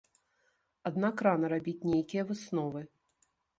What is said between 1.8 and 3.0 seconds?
нейкія высновы.